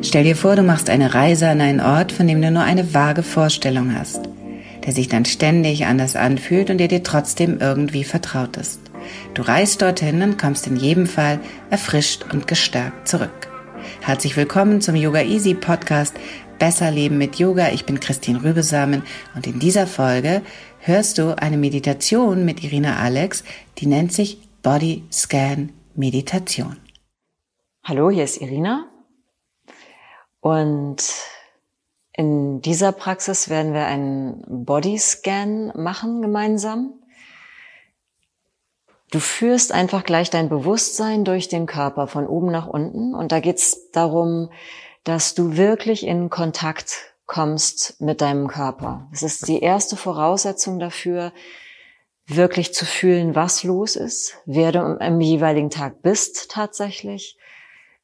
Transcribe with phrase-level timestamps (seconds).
[0.00, 2.94] Stell dir vor, du machst eine Reise an einen Ort, von dem du nur eine
[2.94, 4.28] vage Vorstellung hast,
[4.84, 8.80] der sich dann ständig anders anfühlt und der dir trotzdem irgendwie vertraut ist.
[9.34, 13.48] Du reist dorthin und kommst in jedem Fall erfrischt und gestärkt zurück.
[14.00, 16.14] Herzlich willkommen zum Yoga Easy Podcast
[16.60, 17.70] Besser Leben mit Yoga.
[17.70, 19.02] Ich bin Christine Rübesamen
[19.34, 20.42] und in dieser Folge
[20.78, 23.42] hörst du eine Meditation mit Irina Alex,
[23.78, 26.76] die nennt sich Body Scan Meditation.
[27.84, 28.86] Hallo, hier ist Irina.
[30.40, 30.96] Und
[32.12, 36.94] in dieser Praxis werden wir einen Bodyscan machen gemeinsam.
[39.10, 43.14] Du führst einfach gleich dein Bewusstsein durch den Körper von oben nach unten.
[43.14, 44.50] Und da geht es darum,
[45.04, 49.06] dass du wirklich in Kontakt kommst mit deinem Körper.
[49.12, 51.32] Das ist die erste Voraussetzung dafür,
[52.26, 57.38] wirklich zu fühlen, was los ist, wer du am jeweiligen Tag bist tatsächlich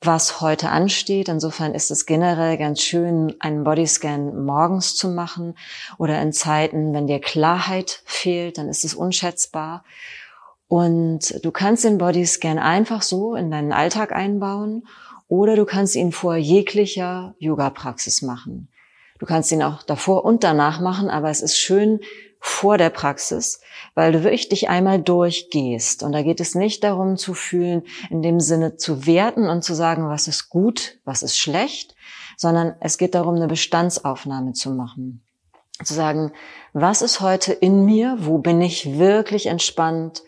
[0.00, 1.28] was heute ansteht.
[1.28, 5.56] Insofern ist es generell ganz schön, einen Bodyscan morgens zu machen
[5.98, 9.84] oder in Zeiten, wenn dir Klarheit fehlt, dann ist es unschätzbar.
[10.68, 14.86] Und du kannst den Bodyscan einfach so in deinen Alltag einbauen
[15.26, 18.68] oder du kannst ihn vor jeglicher Yoga-Praxis machen.
[19.18, 22.00] Du kannst ihn auch davor und danach machen, aber es ist schön,
[22.40, 23.60] vor der Praxis,
[23.94, 26.02] weil du wirklich dich einmal durchgehst.
[26.02, 29.74] Und da geht es nicht darum zu fühlen, in dem Sinne zu werten und zu
[29.74, 31.96] sagen, was ist gut, was ist schlecht,
[32.36, 35.24] sondern es geht darum, eine Bestandsaufnahme zu machen.
[35.82, 36.32] Zu sagen,
[36.72, 38.16] was ist heute in mir?
[38.20, 40.22] Wo bin ich wirklich entspannt?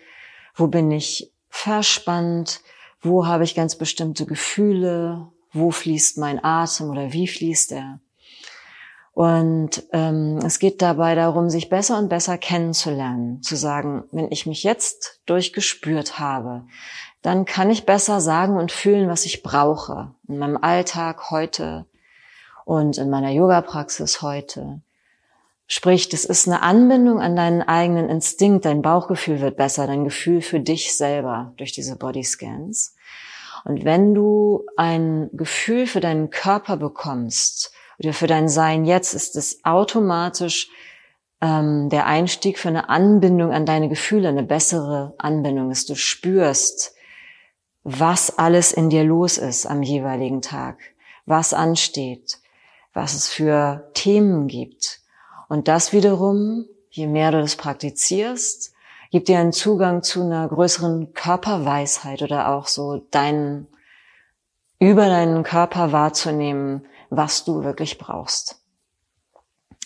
[0.55, 2.61] Wo bin ich verspannt?
[3.01, 5.29] Wo habe ich ganz bestimmte Gefühle?
[5.53, 8.01] Wo fließt mein Atem oder wie fließt er?
[9.21, 14.47] Und ähm, es geht dabei darum, sich besser und besser kennenzulernen, zu sagen, wenn ich
[14.47, 16.65] mich jetzt durchgespürt habe,
[17.21, 21.85] dann kann ich besser sagen und fühlen, was ich brauche in meinem Alltag heute
[22.65, 24.81] und in meiner Yoga-Praxis heute.
[25.67, 30.41] Sprich, das ist eine Anbindung an deinen eigenen Instinkt, dein Bauchgefühl wird besser, dein Gefühl
[30.41, 32.97] für dich selber durch diese Bodyscans.
[33.67, 39.37] Und wenn du ein Gefühl für deinen Körper bekommst, oder für dein Sein jetzt ist
[39.37, 40.71] es automatisch
[41.41, 46.95] ähm, der Einstieg für eine Anbindung an deine Gefühle, eine bessere Anbindung, dass du spürst,
[47.83, 50.79] was alles in dir los ist am jeweiligen Tag,
[51.27, 52.39] was ansteht,
[52.93, 55.01] was es für Themen gibt.
[55.49, 58.73] Und das wiederum, je mehr du das praktizierst,
[59.11, 63.67] gibt dir einen Zugang zu einer größeren Körperweisheit oder auch so deinen,
[64.79, 68.63] über deinen Körper wahrzunehmen, was du wirklich brauchst.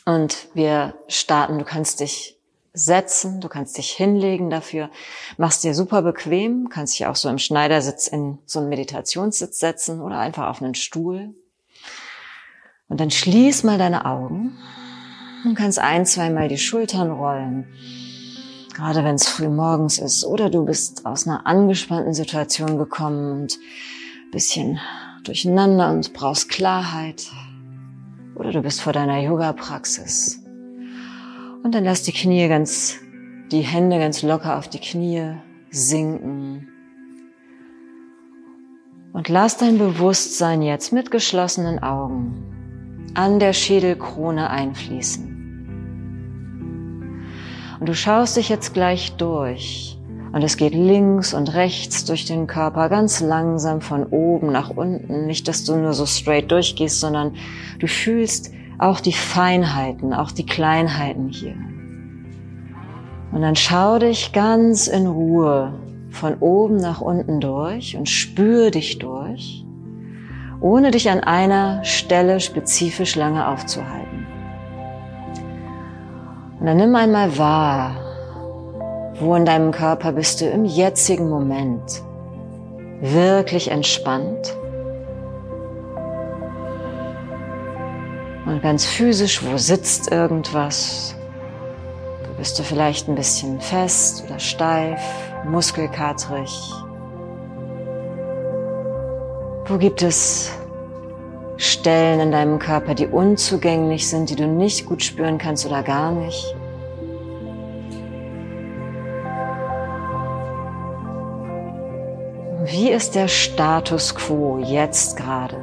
[0.05, 2.39] Und wir starten, du kannst dich
[2.75, 4.91] setzen, du kannst dich hinlegen dafür,
[5.39, 10.01] machst dir super bequem, kannst dich auch so im Schneidersitz in so einen Meditationssitz setzen
[10.01, 11.35] oder einfach auf einen Stuhl.
[12.89, 14.59] Und dann schließ mal deine Augen
[15.45, 17.73] und kannst ein, zweimal die Schultern rollen.
[18.75, 23.59] Gerade wenn es früh morgens ist oder du bist aus einer angespannten Situation gekommen und
[24.33, 24.81] bisschen
[25.25, 27.31] durcheinander und brauchst Klarheit.
[28.35, 30.43] Oder du bist vor deiner Yoga-Praxis.
[31.63, 32.97] Und dann lass die Knie ganz,
[33.51, 35.35] die Hände ganz locker auf die Knie
[35.71, 36.69] sinken.
[39.13, 45.35] Und lass dein Bewusstsein jetzt mit geschlossenen Augen an der Schädelkrone einfließen.
[47.79, 49.94] Und du schaust dich jetzt gleich durch
[50.35, 55.27] und es geht links und rechts durch den Körper ganz langsam von oben nach unten.
[55.27, 57.37] Nicht, dass du nur so straight durchgehst, sondern
[57.79, 61.55] du fühlst auch die Feinheiten, auch die Kleinheiten hier.
[63.31, 65.73] Und dann schau dich ganz in Ruhe
[66.11, 69.65] von oben nach unten durch und spür dich durch,
[70.61, 74.27] ohne dich an einer Stelle spezifisch lange aufzuhalten.
[76.59, 78.04] Und dann nimm einmal wahr,
[79.21, 82.03] wo in deinem Körper bist du im jetzigen Moment
[83.01, 84.57] wirklich entspannt?
[88.47, 91.15] Und ganz physisch, wo sitzt irgendwas?
[92.37, 95.01] Bist du vielleicht ein bisschen fest oder steif,
[95.45, 96.51] muskelkatrig?
[99.65, 100.53] Wo gibt es
[101.57, 106.11] Stellen in deinem Körper, die unzugänglich sind, die du nicht gut spüren kannst oder gar
[106.11, 106.55] nicht?
[112.77, 115.59] Wie ist der Status quo jetzt gerade?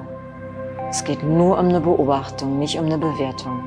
[0.90, 3.66] Es geht nur um eine Beobachtung, nicht um eine Bewertung.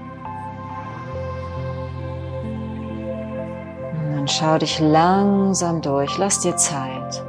[3.93, 7.23] Und dann schau dich langsam durch, lass dir Zeit.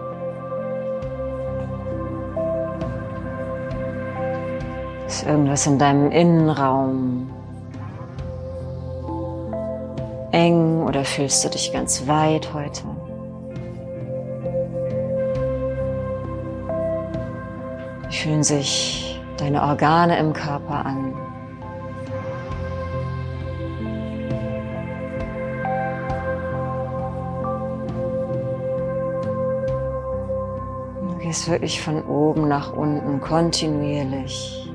[5.07, 7.29] Ist irgendwas in deinem Innenraum
[10.31, 12.83] eng oder fühlst du dich ganz weit heute?
[18.09, 21.13] Wie fühlen sich deine Organe im Körper an?
[31.09, 34.71] Du gehst wirklich von oben nach unten kontinuierlich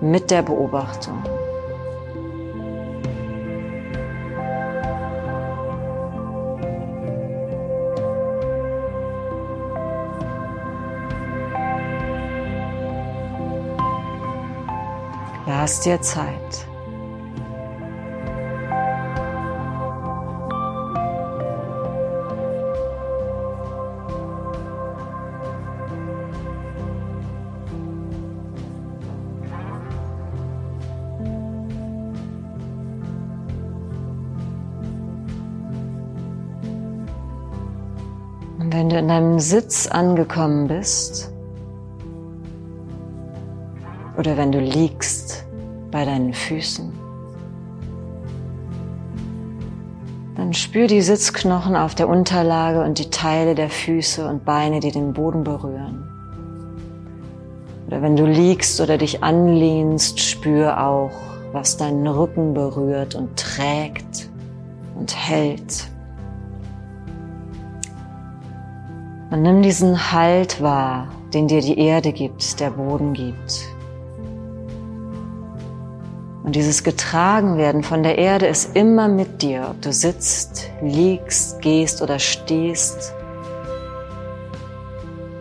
[0.00, 1.22] mit der Beobachtung.
[15.66, 16.28] Lass dir Zeit.
[38.60, 41.32] Und wenn du in deinem Sitz angekommen bist,
[44.16, 45.45] oder wenn du liegst
[45.96, 46.92] bei deinen Füßen,
[50.36, 54.90] dann spür die Sitzknochen auf der Unterlage und die Teile der Füße und Beine, die
[54.90, 56.06] den Boden berühren.
[57.86, 61.12] Oder wenn du liegst oder dich anlehnst, spür auch,
[61.52, 64.28] was deinen Rücken berührt und trägt
[64.98, 65.88] und hält.
[69.30, 73.75] Und nimm diesen Halt wahr, den dir die Erde gibt, der Boden gibt.
[76.46, 82.02] Und dieses Getragenwerden von der Erde ist immer mit dir, ob du sitzt, liegst, gehst
[82.02, 83.12] oder stehst.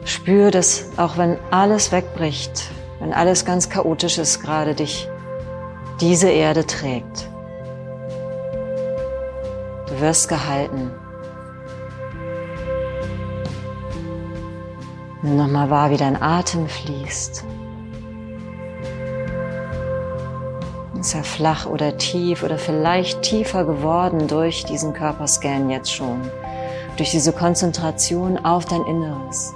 [0.03, 5.07] Spür, dass auch wenn alles wegbricht, wenn alles ganz chaotisch ist, gerade dich
[6.01, 7.29] diese Erde trägt.
[9.87, 10.89] Du wirst gehalten.
[15.21, 17.45] Nimm nochmal wahr, wie dein Atem fließt.
[21.13, 26.19] Er flach oder tief oder vielleicht tiefer geworden durch diesen Körperscan jetzt schon,
[26.97, 29.53] durch diese Konzentration auf dein Inneres.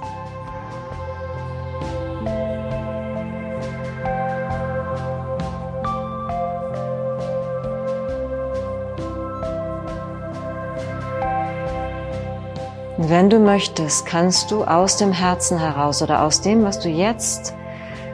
[13.10, 17.54] wenn du möchtest, kannst du aus dem Herzen heraus oder aus dem, was du jetzt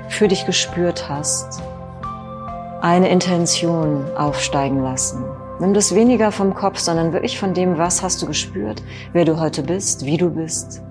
[0.09, 1.61] für dich gespürt hast,
[2.87, 5.25] eine Intention aufsteigen lassen.
[5.59, 8.81] Nimm das weniger vom Kopf, sondern wirklich von dem, was hast du gespürt,
[9.12, 10.83] wer du heute bist, wie du bist,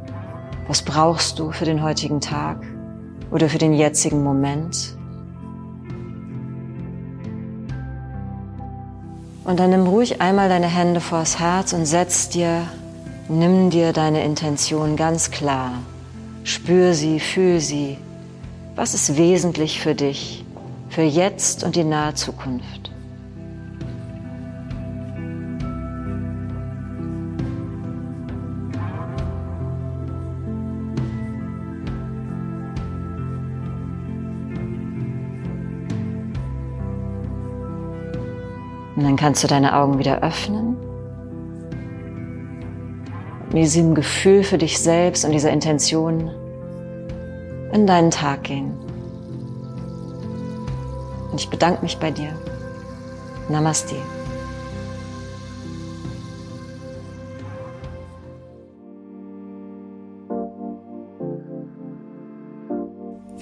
[0.68, 2.58] was brauchst du für den heutigen Tag
[3.32, 4.98] oder für den jetzigen Moment.
[9.46, 12.64] Und dann nimm ruhig einmal deine Hände vors Herz und setz dir,
[13.30, 15.72] nimm dir deine Intention ganz klar.
[16.44, 17.98] Spür sie, fühl sie.
[18.76, 20.45] Was ist wesentlich für dich?
[20.96, 22.90] Für jetzt und die nahe Zukunft.
[38.96, 40.78] Und dann kannst du deine Augen wieder öffnen.
[43.48, 46.32] Mit diesem Gefühl für dich selbst und dieser Intention
[47.74, 48.85] in deinen Tag gehen.
[51.36, 52.32] Und ich bedanke mich bei dir.
[53.50, 53.98] Namaste.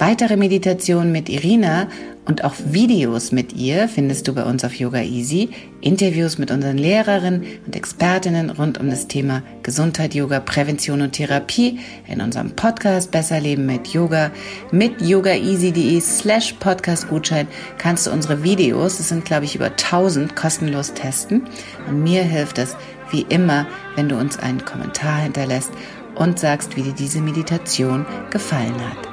[0.05, 1.87] Weitere Meditationen mit Irina
[2.25, 6.77] und auch Videos mit ihr findest du bei uns auf Yoga Easy, Interviews mit unseren
[6.77, 13.11] Lehrerinnen und Expertinnen rund um das Thema Gesundheit, Yoga, Prävention und Therapie in unserem Podcast
[13.11, 14.31] Besser Leben mit Yoga.
[14.73, 20.93] Mit yogaeasy.de slash Podcast-Gutschein kannst du unsere Videos, das sind glaube ich über 1000, kostenlos
[20.95, 21.43] testen.
[21.87, 22.75] Und mir hilft es
[23.11, 25.71] wie immer, wenn du uns einen Kommentar hinterlässt
[26.15, 29.12] und sagst, wie dir diese Meditation gefallen hat.